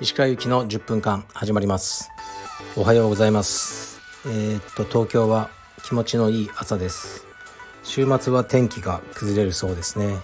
[0.00, 2.10] 石川由紀の10分間始まります。
[2.76, 4.00] おはようございます。
[4.26, 5.50] えー、っと東京は
[5.84, 7.24] 気持ちのいい朝です。
[7.84, 10.16] 週末は天気が崩れるそうですね。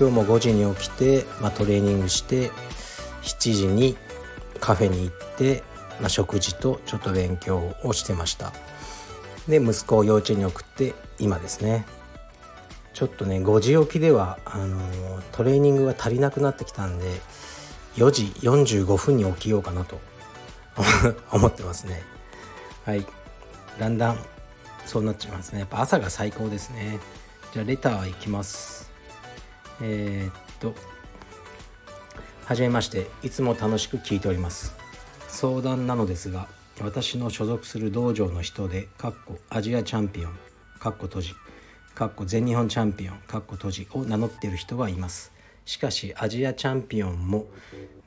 [0.00, 2.50] 今日も5時に起きて、まあ、トレーニングして
[3.22, 3.98] 7時に
[4.58, 5.62] カフェに行って、
[6.00, 8.54] まあ、食事とちょっと勉強をしてました。
[9.48, 11.84] で息子を幼稚園に送って今ですね。
[12.94, 14.78] ちょっとね5時起きではあの
[15.32, 17.06] トレーニングが足りなくなってきたんで
[17.96, 20.00] 4時45分に起きようかなと
[21.30, 22.02] 思ってますね。
[22.84, 23.06] はい。
[23.78, 24.18] だんだん
[24.86, 25.60] そうなっちゃいますね。
[25.60, 26.98] やっぱ朝が最高ですね。
[27.52, 28.90] じゃあレターいきます。
[29.80, 30.74] えー、っと
[32.44, 33.08] はじめまして。
[33.22, 34.74] いつも楽しく聞いております。
[35.28, 36.48] 相談なのですが
[36.80, 40.38] 私の所属する道場の人でかっこアジアチャンピオン
[40.78, 41.34] かっこ閉じ。
[41.94, 45.30] かっこ全日本チャンピオンかっこ閉じを名乗っている人がいます。
[45.66, 47.46] しかしアジアチャンピオンも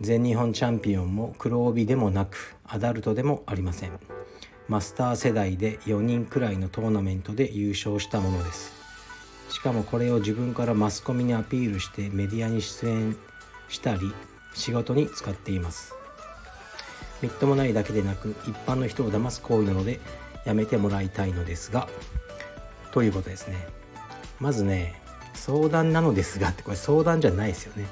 [0.02, 3.92] 全日本チャンピオンも黒帯でもなくアダルトでもありません。
[4.68, 8.74] マスター世代で4人くらいのトーナメントで優勝したものです。
[9.50, 13.16] しかもこれを自分からマスコミにアピールしてメディアに出演
[13.70, 14.12] したり
[14.56, 15.94] 仕事に使っています。
[17.22, 20.00] みっともないだけでなく一般の人を騙す行為なので
[20.44, 21.88] やめてもらいたいのですが
[22.96, 23.58] ということですね。
[24.40, 24.96] まずね
[25.34, 27.86] 相談なのですがってこれ相談じゃないですよね。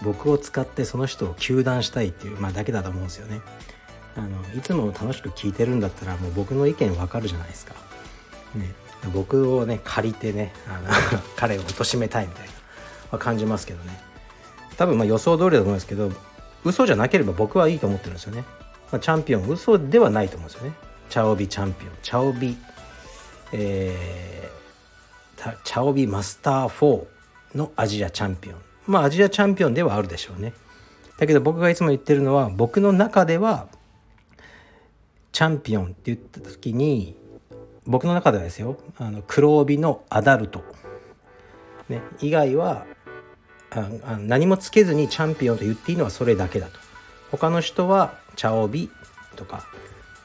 [0.00, 3.40] 僕を使ってその人を糾弾したいっていう、まあ、だけだと思うんですよね。
[4.16, 7.74] あのいつも楽しく聞いてるんだったらもう僕の意見わかるじゃないですか、
[8.54, 8.72] ね、
[9.12, 10.88] 僕をね借りてねあの
[11.34, 14.00] 彼を貶めたいみたいな、まあ、感じますけどね。
[14.76, 16.12] 多分まあ予想通りだと思うんですけど
[16.64, 18.44] 嘘じゃなければ僕はいいと思ってるんですよね、
[18.92, 20.76] まあ、チャンピオン嘘ではないと思うんですよね。
[21.10, 21.92] チャオビチャンピオン。
[22.02, 22.56] チャオビ
[23.56, 27.06] えー、チャオビマスター4
[27.56, 28.56] のアジアチャンピオン。
[28.88, 30.52] まあアジアチャンピオンではあるでしょうね。
[31.18, 33.68] だけど僕がいつも言ってるのは僕の中では
[35.30, 37.14] チャンピオンって言った時に
[37.86, 40.64] 僕の中ではですよあの黒帯のアダルト、
[41.88, 42.86] ね、以外は
[43.70, 46.80] ああ何もつけずにチャンピオンと言っていいのはそれだけだと。
[47.30, 48.90] 他の人は茶帯
[49.36, 49.64] とか、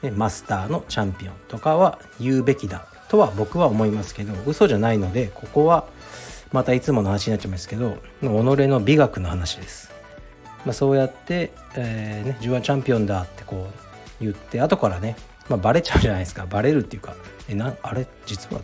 [0.02, 2.88] ね、マスターのチャンピオンとかは言うべきだ。
[3.10, 5.88] とは僕は思いますけど嘘じゃないのでここは
[6.52, 9.92] またいつもの話になっちゃいますけど己の美学の話です、
[10.66, 13.68] まあ、そうやって、えーね、自分はチャンピオンだってこ
[14.22, 15.16] う言って後からね、
[15.50, 16.46] まあ、バレちゃうじゃないですか。
[16.46, 17.16] バレるっていうか
[17.48, 18.06] えなあれ？
[18.26, 18.62] 実は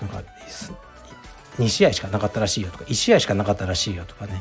[0.00, 0.22] なんか
[1.58, 4.40] 2試合しかなかったらしいよとか1試合しかなかったらしいよとかね。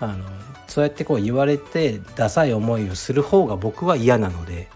[0.00, 0.24] あの
[0.66, 4.68] そうやってこう言われてダサい思いをする方が僕は嫌なので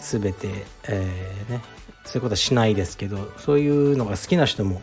[0.00, 0.48] 全て、
[0.88, 1.62] えー、ね、
[2.04, 4.80] そういうことはしないですけどそういうのが好きな人も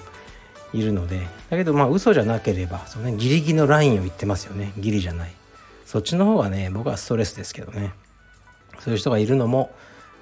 [0.74, 4.72] いるのでだけどまあ嘘じゃなければその、ね、ギリギリのラインを言ってますよね。
[4.78, 5.32] ギリじゃない。
[5.86, 7.94] そっちの方がね僕はストレスですけどね。
[8.80, 9.72] そういう人がいるのも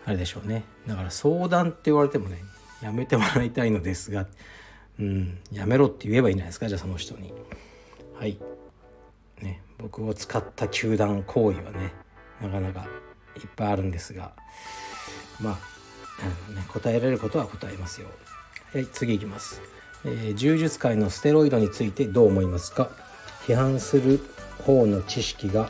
[0.06, 0.64] あれでしょうね。
[0.88, 2.42] だから相談って言われてもね
[2.82, 4.26] やめてもらいたいのですが
[5.00, 7.34] うんやめろって言えばいいんじゃないですかじゃあその人に。
[8.18, 8.38] はい。
[9.42, 11.94] ね僕を使った球団行為はね
[12.42, 12.88] なかなか
[13.36, 14.32] いっぱいあるんですが
[15.40, 15.77] まあ
[16.20, 18.08] あの、ね、答えられることは答えますよ。
[18.74, 19.62] はい次いきます。
[20.06, 22.90] えー、柔術界のステロイドについてどう思いますか？
[23.46, 24.20] 批判する
[24.66, 25.70] 方の知識が、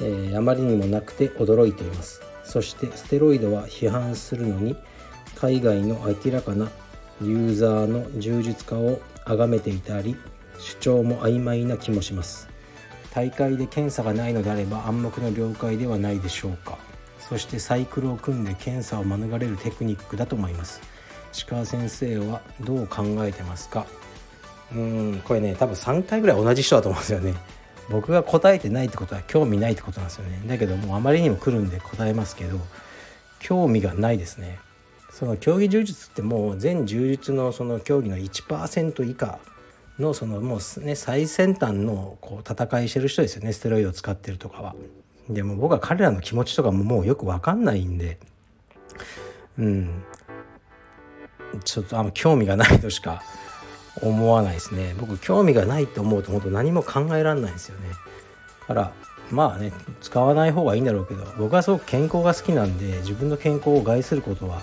[0.00, 2.22] えー、あまりにもなくて驚いています。
[2.44, 4.76] そしてステロイドは批判するのに
[5.34, 6.70] 海外の明らかな
[7.20, 10.16] ユーザーの柔術家を崇めていたり
[10.58, 12.48] 主張も曖昧な気もします。
[13.12, 16.78] 大会で検査がないのであれば暗黙の了解ではないでしょうか。
[17.28, 20.80] そしてサイクルを組んで検査を免れるテクニックだと思います。
[21.32, 23.86] 石川先生はどう考えてますか？
[24.74, 27.34] うんこれね多分3回ぐらい同じ人だと思うんですよね。
[27.88, 30.40] 僕が答えてないってことは興味ないってことなんですよね。
[30.46, 32.58] だけどもうあまりにも来るんで答えますけど
[33.38, 34.58] 興味がないですね。
[35.10, 39.38] その競技柔術ってもう全柔術のその競技の1%以下
[39.98, 43.52] のそのもうね最先端のこう戦いしてる人ですよね。
[43.52, 44.74] ステロイドを使ってるとかは。
[45.28, 48.18] でも僕は彼らの気持ちとかももうよく分かんないんで
[49.58, 50.04] うん。
[51.64, 53.22] ちょっとあんま興味がないとしか
[54.02, 54.94] 思わないですね。
[54.98, 57.88] 僕興味がないって思うと本当何も考えられないんですよね。
[58.68, 58.92] だから
[59.30, 64.60] まあね使わない方がいいんだろうけど僕はすごく健康が好きなんで自分の健康を害することは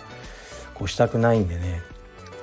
[0.75, 1.81] こうしたくないんでね。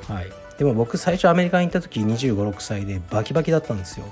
[0.09, 0.33] はい。
[0.59, 4.07] でも僕最初アメリカに行った時2 5 6歳でバキバキだったんですよ。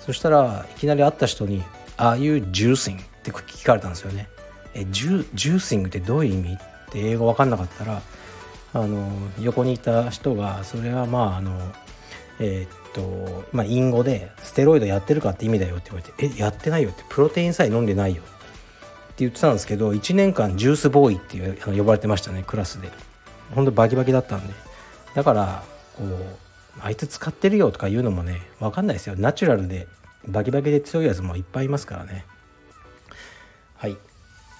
[0.00, 1.62] そしたらいきなり会った人に
[1.98, 4.28] 「ああいうジューシング」って聞かれたんですよね。
[4.74, 6.54] えジュジューシングってどういう意味？
[6.54, 6.58] っ
[6.90, 8.02] て英語分かんなかったら
[8.72, 9.10] あの
[9.40, 11.58] 横にいた人がそれはまああの
[12.38, 18.26] えー、っとまあ隠語で「ステロイドやってるかって意味だよ」って言われて「えやってないよ」って「プロテインさえ飲んでないよ」っ
[19.18, 22.90] て言ってたんですけど1年間ジュースボーイっていうあの呼ばれてましたねクラスで。
[23.54, 24.54] ほんとバキバキだったんで。
[25.14, 25.62] だから
[25.96, 26.08] こう
[26.80, 29.14] あいつ使ってるよとか言うのもね分かんないですよ。
[29.16, 29.88] ナチュラルで
[30.26, 32.24] バキバキで強いやつもいっぱいいますからね。
[33.80, 33.96] はい。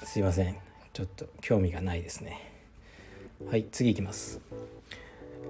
[0.05, 0.55] すいません。
[0.93, 2.53] ちょっと興味がないですね。
[3.51, 4.41] はい次いきます、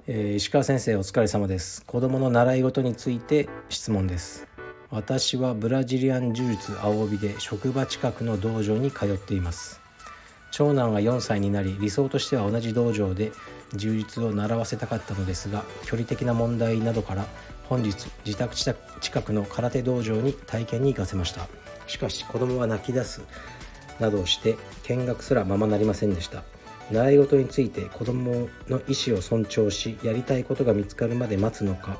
[0.07, 1.85] えー、石川先生お疲れ様です。
[1.85, 4.47] 子供の習い事について質問です。
[4.89, 9.79] 私はブラジリアン柔術青帯で職場近くの道場に通っています。
[10.49, 13.31] 長男が4歳になり理想としては同じ道場で
[13.75, 17.27] 充実を習わせたかったのですが距離的な問題などから
[17.65, 21.47] 本日自宅近くの空手道場に体験に行かせました。
[21.89, 23.21] しかし子供は泣き出す
[23.99, 26.43] などをして見学すらままなりませんでした。
[26.91, 31.99] 習い事について子供の意思を尊重しやりたいことが見つかるまで待つのか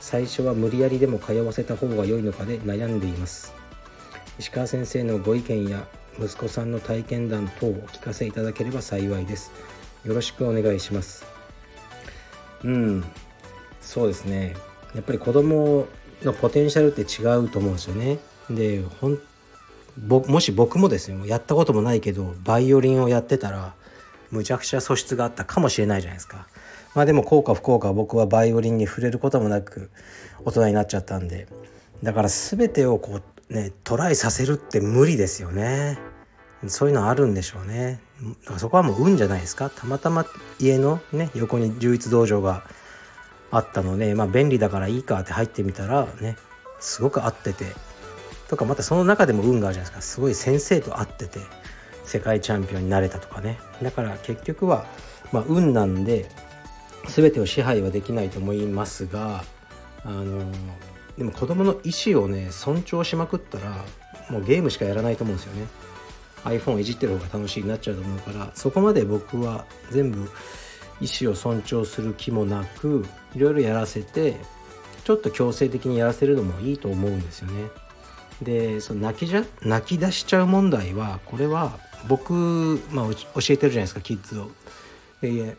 [0.00, 3.52] 最初は無理やりでも通わせた方が良いのかで悩んでいます。
[4.38, 5.86] 石川先生のご意見や
[6.18, 9.52] 息子さんの体験談等をお聞かせいただければ幸いです。
[10.04, 11.24] よろしくお願いします。
[12.64, 13.04] うん
[13.80, 14.54] そうですね。
[14.94, 15.86] やっぱり子供
[16.22, 18.18] のポテンシャルって違うと思うんですよね。
[18.50, 19.18] でほん
[19.98, 23.74] もし僕もですねやったこともないけどバイオリンをやってたら
[24.30, 26.46] むちゃくちゃ素質があったかもしれないじゃないですか。
[26.94, 29.90] まあでも効果不効果僕はバイオリンに触れることもなく
[30.44, 31.46] 大人になっちゃったんで。
[32.02, 35.98] だから全てをこうねトライさせるって無理ですよね。
[36.66, 38.00] そういうのあるんでしょうね。
[38.42, 39.68] だからそこはもう運じゃないですか。
[39.68, 40.24] たまたま
[40.58, 42.64] 家のね横に充実道場が
[43.50, 46.36] あったのでまあ便利だからいいかって入ってみたらね
[46.80, 47.66] すごく合ってて。
[48.52, 50.02] とかまたその中でも運があるじゃないですか。
[50.02, 51.40] すごい先生と会ってて
[52.04, 53.58] 世界チャンピオンになれたとかね。
[53.82, 54.84] だから結局は、
[55.32, 56.28] まあ、運なんで
[57.08, 59.42] 全てを支配はできないと思いますが
[60.04, 60.44] あの
[61.16, 63.82] でも子供の意思をね尊重しまくったら
[64.28, 65.66] もうゲームしかやらないと思うんですよね。
[66.44, 70.28] iPhone いじってる方が楽しいになっちゃうと思うからそこまで僕は全部
[71.00, 74.36] 意思を尊重する気もなくいろいろやらせて
[75.04, 77.81] ちょっと強制的にやらせるのもいいと思うんですよね。
[78.42, 81.78] でその泣きじゃ泣き出しちゃう問題はこれは
[82.08, 82.32] 僕、
[82.90, 83.06] まあ、
[83.40, 84.50] 教えてるじゃないですかキッズを。
[85.20, 85.56] で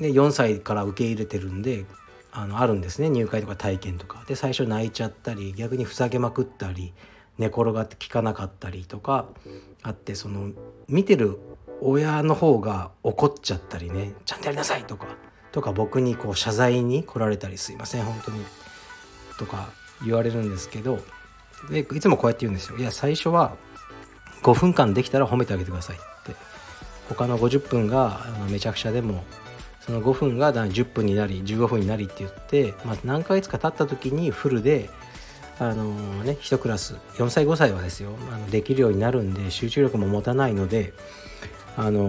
[0.00, 1.84] ね、4歳から受け入れてるんで
[2.32, 6.94] あのあるんですね入会とか体験とかで最初泣いちゃったり逆にふざけまくったり
[7.38, 9.26] 寝転がって聞かなかったりとか
[9.82, 10.50] あってその
[10.88, 11.38] 見てる
[11.80, 15.06] 親の方が怒っちゃったりねちゃんとやりなさいとか
[15.52, 18.44] とか僕にこう謝罪に来られたりすいません本当に
[19.38, 19.70] とか
[20.04, 21.00] 言われるんですけど
[21.70, 22.76] でいつもこうやって言うんですよ。
[22.78, 23.56] いや最初は
[24.42, 26.34] 5分間できたら褒めてあげてくださいって。
[27.08, 29.24] 他の50分がめちゃくちゃでも
[29.80, 34.88] その5分が10分になり15分になりって言って、まあ、何ヶ月か経った時にフルで
[35.58, 35.94] あの、
[36.24, 40.92] ね1クラス4歳5歳はですよあのできるようになるんで集中力も持たないので
[41.76, 42.08] あの、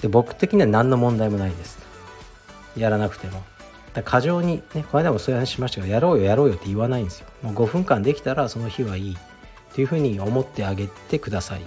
[0.00, 1.78] で僕的には何の問題もないです。
[2.76, 3.42] やらなくても。
[4.04, 7.26] 過剰にねこの間もそういう話しましたがやろうよやろうよって言わないんですよ。
[7.42, 9.14] もう5分間できたらその日はいい。
[9.14, 11.62] っていうふうに思ってあげてください。
[11.62, 11.64] っ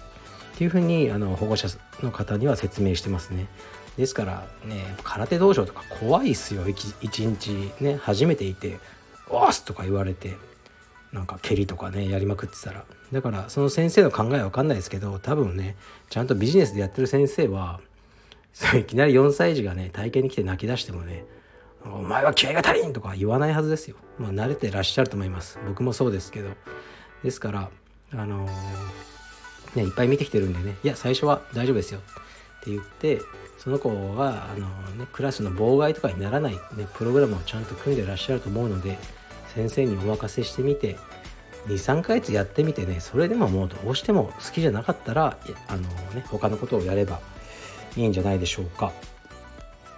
[0.57, 1.67] ていうふうにあの保護者
[2.01, 3.47] の方には説明してますね。
[3.97, 6.67] ですからね空手道場とか怖いっすよ。
[6.67, 6.93] 一
[7.25, 8.79] 日ね初めていて
[9.29, 10.35] 「おーす!」とか言われて
[11.13, 12.83] なんか蹴りとかねやりまくってたら。
[13.11, 15.75] だからその先生の考えは分かんないですけど多分ね
[16.09, 17.79] ちゃんとビジネスでやってる先生は
[18.75, 21.25] いきなり4歳児がね体験に来て泣き出してもね
[21.85, 23.95] 「お前は気合が足りん!」とか言わないはずですよ。
[24.17, 26.49] まあ慣れてらっしゃると思います僕もそうですけど
[27.23, 27.69] ですから
[28.13, 31.99] あのー、ねいっぱい見てきてるんでね「いや最初は大丈夫ですよ」
[32.61, 33.21] って言って
[33.57, 36.59] その子があの、ね、クラスの妨害とかにならない、ね、
[36.93, 38.97] プログラムをちゃんと組んでらっしゃると思うので
[39.53, 40.97] 先生にお任せしてみて
[41.67, 45.81] 23ヶ月やってみてねそれでももうどうしても好きじゃなかったらあの
[46.13, 47.19] ね他のことをやれば
[47.95, 48.91] いいんじゃないでしょうか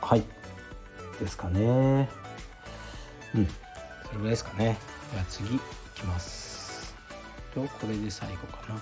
[0.01, 0.23] はい
[1.19, 2.09] ですかね。
[3.35, 3.47] うん。
[3.47, 4.77] それぐらいですかね。
[5.11, 5.59] では次い
[5.95, 6.95] きます。
[7.53, 8.79] とこれで最後かな。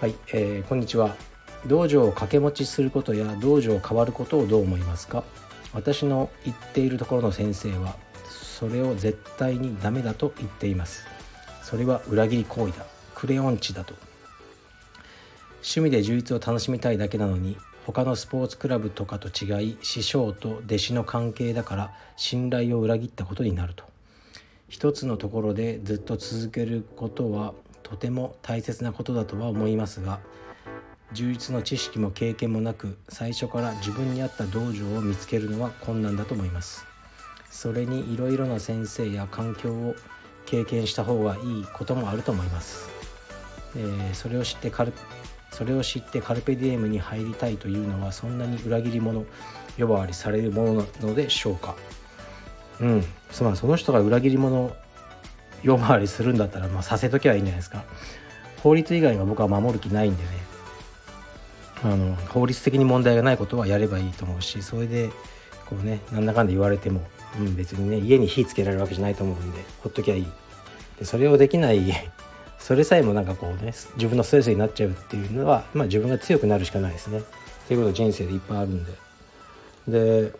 [0.00, 1.16] はい、えー、こんにちは。
[1.66, 5.24] 道場を掛け持ちすることや道場を変わることをどう思いますか？
[5.72, 7.96] 私の言っているところの先生は
[8.28, 11.04] それを絶対にダメだと言っています。
[11.62, 12.86] それは裏切り行為だ。
[13.14, 13.94] クレヨン値だと。
[15.56, 17.56] 趣味で充実を楽しみたいだけなのに
[17.86, 23.84] 他のスポーツクラブとかと違い師匠と弟子の関係だから信頼を裏切ったことになると。
[24.68, 30.18] 一つのところでずっと続けることはとても大切なことだとは思いますが
[31.12, 36.84] 充実の知識も経験もなく最初から自分に合った道場を見つけるのは困難だと思います。
[37.56, 39.94] それにいろいろな先生や環境を
[40.44, 42.88] 経験した方がいいこともあると思います、
[43.74, 44.70] えー、それを知って
[45.56, 49.24] それを知ってカルペディエムに入りたいというのはそんなに裏切り者
[49.78, 51.74] 呼ばわりされるものなのでしょうか。
[52.78, 53.04] うん。
[53.30, 54.76] つまりその人が裏切り者
[55.64, 57.84] 呼ばわりするんだったら、まあ、させときゃいいんじゃないですか。
[58.62, 60.28] 法律以外は僕は守る気ないんでね。
[61.82, 65.10] あの法律的に問題がないことはやればいいと思うしそれで
[65.66, 67.02] こうねなんだかんだ言われても、
[67.38, 70.26] うん、別にね家に火つけられるわけじゃないと思うんでほっときゃいい。
[70.98, 71.86] でそれをできない
[72.66, 77.20] それさえもなんかこうね自分のストレスになっちゃうっていうのは、まあ、自分が強くなるしかないですね。
[77.20, 77.22] っ
[77.68, 78.92] ていうこと人生でいっぱいあるんで。
[79.86, 80.32] で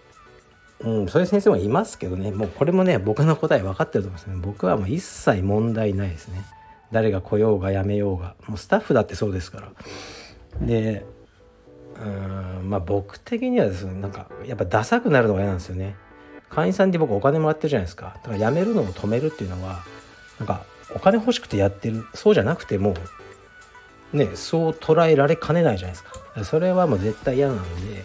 [0.80, 2.33] うん、そういう先生もいますけどね。
[2.33, 4.35] もうこれもね僕の答え分かってると思いますね。
[4.42, 6.42] 僕はもう一切問題ないですね。
[6.90, 8.35] 誰が来ようが辞めようが。
[8.49, 10.66] もうスタッフだってそうですから。
[10.66, 11.06] で
[12.04, 15.95] うんまあ僕的にはですねなんかやっぱダサくなるのが嫌なんですよね。
[16.50, 18.18] 会員さんで僕お金もらってるじゃないですか。
[18.25, 19.85] だから辞めるのを止めるっていうのは
[20.40, 20.64] なんか
[20.97, 22.95] お金欲しくてやってるそうじゃなくても
[24.12, 26.45] ねそう捉えられかねないじゃないですか。
[26.45, 28.05] それはもう絶対嫌なんで。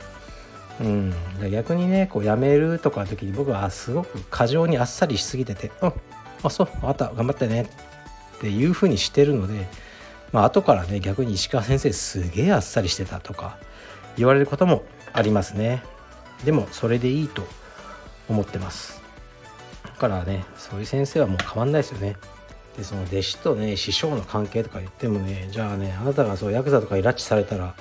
[0.82, 1.14] うん。
[1.52, 5.94] 逆にねこう辞めるとかの時に僕はすごく過剰にあっさりしすぎてて「うん。
[6.44, 6.68] あそう。
[6.68, 7.12] 分かった。
[7.16, 7.64] 頑張ってね」
[8.38, 9.68] っていうふうにしてるので
[10.32, 13.58] まあ後からね逆に石川先生すげえあっさりしてたとか
[14.18, 14.84] 言われることも
[15.14, 15.84] ありますね。
[16.44, 17.48] でもそれでいいと
[18.28, 19.02] 思ってます。
[19.86, 22.16] だからねそういう先生はもう変わんないですよね。
[22.78, 27.76] でその弟子とね師匠の関係とか言ってもねじゃあねあなたがそうヤクザとかに拉致されたら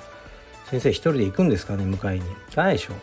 [0.65, 2.25] 先生一人で行くんですかね迎えに。
[2.49, 2.93] 行かないでしょ。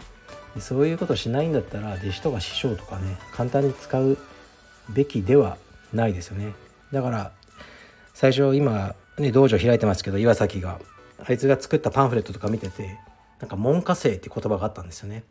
[0.55, 4.17] でそういうことしないんだったら弟子とか師匠とかね簡単に使う
[4.91, 5.59] べきでは
[5.93, 6.53] ないですよね。
[6.93, 7.33] だから
[8.15, 10.81] 最初今ね道場開いてますけど岩崎が。
[11.27, 12.97] あいつが作ったパンフレットとか見てて
[13.41, 15.25] なんか文科生って言葉があったんですよね。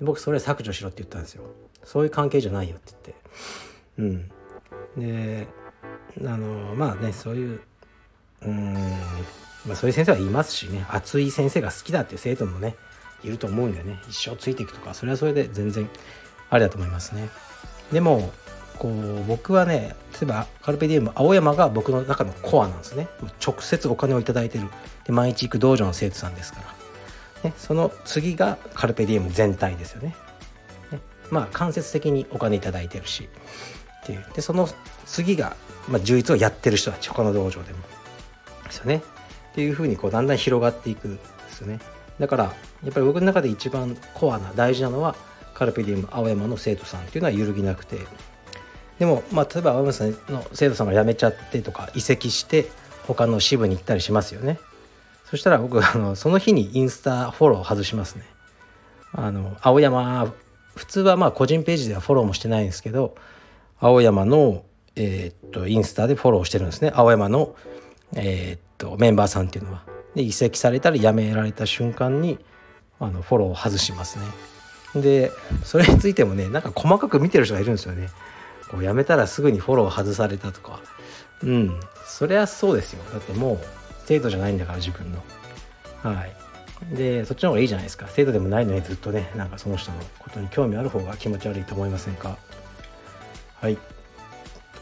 [0.00, 1.44] 僕それ削除しろって言ったんですよ。
[1.84, 3.14] そういう関係じゃないよって
[3.96, 4.30] 言って。
[4.96, 5.00] うん。
[5.00, 5.48] で
[6.20, 7.60] あのまあねそういう
[8.42, 8.74] うん
[9.66, 10.84] まあそういう先生はいますしね。
[10.90, 12.74] 熱い先生が好きだっていう生徒もね
[13.24, 14.00] いると思うんでね。
[14.08, 15.88] 一生ついていくとかそれはそれで全然
[16.50, 17.28] ありだと思いますね。
[17.92, 18.32] でも
[18.78, 23.08] こう僕はね例えばカルペディウム青山が僕の中のコアなんですね。
[23.44, 24.68] 直接お金を頂いてる。
[25.04, 26.72] で毎日行く道場の生徒さんですから。
[27.44, 30.14] ね、その次がカルペディウム全体ですよね。
[30.90, 31.00] ね
[31.30, 33.28] まあ間接的にお金頂いてるし。
[34.02, 34.24] っていう。
[34.34, 34.68] でその
[35.06, 35.56] 次が、
[35.88, 37.78] まあ、充実をやってる人たち他の道場でも
[38.64, 39.02] ですよね。
[39.52, 41.80] っていうふうにこうだんだん広がっていくんですよね。
[42.18, 45.14] だからやっぱり僕の中で一番コアな大事なのは
[45.54, 47.98] カルペディウム青山の生徒さんっていうのは揺るぎなくて
[48.98, 52.70] でも、まあ、例えば青山さんの生徒さんが辞めちゃってとか移籍して
[53.06, 54.58] 他の支部に行ったりしますよね。
[55.32, 58.24] そしたら僕あのその日にインスタフォロー外しますね
[59.12, 60.30] あの青山
[60.76, 63.14] 普通はまあ個人ページではフォローもしてないんですけど
[63.80, 64.62] 青山の
[64.96, 66.92] えー、っとインスタでフォローしてるんですね。
[66.94, 67.54] 青山の
[68.14, 69.82] えー、っとメンバーさんっていうのは。
[70.14, 72.38] で移籍されたり辞められた瞬間に
[73.00, 74.18] あのフォローを外します
[74.94, 75.02] ね。
[75.02, 75.32] で
[75.64, 78.08] それについてもねなんか細かく見てる人がいるんですよね。
[78.70, 80.80] こう辞めたらすぐにフォロー外されたとか。
[81.42, 81.80] うん。
[82.04, 83.02] そりゃそうですよ。
[83.10, 83.58] だってもう
[84.04, 85.22] 生徒じゃないんだから自分の。
[86.02, 86.32] はい。
[86.94, 88.06] でそっちの方がいいじゃないですか。
[88.08, 92.36] 生徒でもないのにずっとねなんかその人のことに興味ある方が気持ち悪いと思いませんか？
[93.60, 93.78] はい。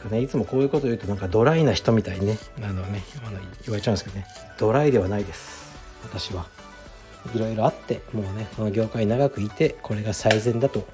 [0.08, 4.26] ね、いつもこういうこと言うとなんかドライな人みたいにねあのねあの言われちゃうんですけどね。
[4.58, 5.72] ドライではないです。
[6.02, 6.46] 私は。
[7.34, 10.86] いろいろあってもうねこの業界長くいてこれが最善だと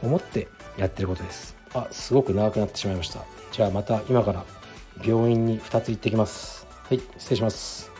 [0.00, 1.56] 思ってやってることです。
[1.74, 3.24] あすごく長くなってしまいました。
[3.52, 4.44] じゃあまた今から
[5.04, 6.66] 病院に2つ行ってきます。
[6.88, 7.95] はい失礼します。